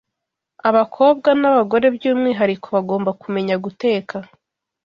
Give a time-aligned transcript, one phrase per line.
[0.69, 4.15] Abakobwa n’abagore by’umwihariko bagomba kumenya guteka.